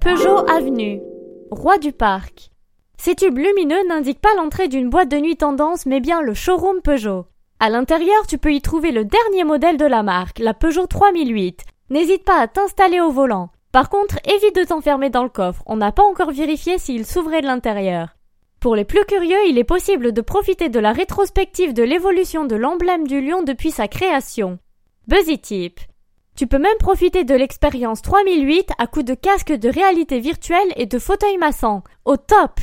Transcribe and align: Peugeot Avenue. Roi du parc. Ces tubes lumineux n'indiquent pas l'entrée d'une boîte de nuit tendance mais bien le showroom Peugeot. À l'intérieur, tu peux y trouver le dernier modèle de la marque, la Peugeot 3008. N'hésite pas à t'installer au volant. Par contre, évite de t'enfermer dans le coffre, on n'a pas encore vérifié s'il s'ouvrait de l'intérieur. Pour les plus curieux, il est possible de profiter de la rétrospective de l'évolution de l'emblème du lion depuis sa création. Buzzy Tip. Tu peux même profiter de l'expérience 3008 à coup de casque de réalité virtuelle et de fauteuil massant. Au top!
Peugeot 0.00 0.48
Avenue. 0.48 1.02
Roi 1.50 1.76
du 1.76 1.92
parc. 1.92 2.50
Ces 2.96 3.14
tubes 3.14 3.36
lumineux 3.36 3.86
n'indiquent 3.86 4.22
pas 4.22 4.34
l'entrée 4.34 4.66
d'une 4.66 4.88
boîte 4.88 5.10
de 5.10 5.18
nuit 5.18 5.36
tendance 5.36 5.84
mais 5.84 6.00
bien 6.00 6.22
le 6.22 6.32
showroom 6.32 6.80
Peugeot. 6.80 7.26
À 7.58 7.68
l'intérieur, 7.68 8.26
tu 8.26 8.38
peux 8.38 8.54
y 8.54 8.62
trouver 8.62 8.92
le 8.92 9.04
dernier 9.04 9.44
modèle 9.44 9.76
de 9.76 9.84
la 9.84 10.02
marque, 10.02 10.38
la 10.38 10.54
Peugeot 10.54 10.86
3008. 10.86 11.64
N'hésite 11.90 12.24
pas 12.24 12.40
à 12.40 12.48
t'installer 12.48 12.98
au 12.98 13.10
volant. 13.10 13.50
Par 13.72 13.90
contre, 13.90 14.18
évite 14.24 14.56
de 14.56 14.64
t'enfermer 14.64 15.10
dans 15.10 15.22
le 15.22 15.28
coffre, 15.28 15.62
on 15.66 15.76
n'a 15.76 15.92
pas 15.92 16.04
encore 16.04 16.30
vérifié 16.30 16.78
s'il 16.78 17.04
s'ouvrait 17.04 17.42
de 17.42 17.46
l'intérieur. 17.46 18.16
Pour 18.58 18.76
les 18.76 18.86
plus 18.86 19.04
curieux, 19.04 19.48
il 19.48 19.58
est 19.58 19.64
possible 19.64 20.12
de 20.12 20.20
profiter 20.22 20.70
de 20.70 20.80
la 20.80 20.92
rétrospective 20.92 21.74
de 21.74 21.82
l'évolution 21.82 22.46
de 22.46 22.56
l'emblème 22.56 23.06
du 23.06 23.20
lion 23.20 23.42
depuis 23.42 23.70
sa 23.70 23.86
création. 23.86 24.58
Buzzy 25.08 25.38
Tip. 25.38 25.78
Tu 26.40 26.46
peux 26.46 26.58
même 26.58 26.78
profiter 26.78 27.24
de 27.24 27.34
l'expérience 27.34 28.00
3008 28.00 28.70
à 28.78 28.86
coup 28.86 29.02
de 29.02 29.12
casque 29.12 29.52
de 29.52 29.68
réalité 29.68 30.20
virtuelle 30.20 30.72
et 30.76 30.86
de 30.86 30.98
fauteuil 30.98 31.36
massant. 31.36 31.84
Au 32.06 32.16
top! 32.16 32.60